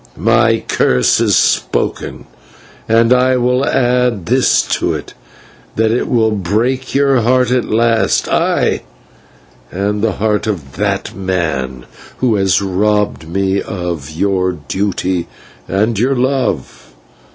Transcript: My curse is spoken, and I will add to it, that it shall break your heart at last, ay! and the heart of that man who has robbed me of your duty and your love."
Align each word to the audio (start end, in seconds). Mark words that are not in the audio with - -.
My 0.17 0.63
curse 0.67 1.19
is 1.21 1.35
spoken, 1.37 2.25
and 2.89 3.13
I 3.13 3.37
will 3.37 3.63
add 3.63 4.25
to 4.25 4.93
it, 4.95 5.13
that 5.75 5.91
it 5.91 6.05
shall 6.05 6.31
break 6.31 6.95
your 6.95 7.21
heart 7.21 7.51
at 7.51 7.65
last, 7.69 8.27
ay! 8.27 8.81
and 9.71 10.01
the 10.01 10.13
heart 10.13 10.47
of 10.47 10.75
that 10.77 11.13
man 11.15 11.85
who 12.17 12.33
has 12.33 12.63
robbed 12.63 13.27
me 13.27 13.61
of 13.61 14.09
your 14.09 14.53
duty 14.53 15.27
and 15.67 15.99
your 15.99 16.15
love." 16.15 16.95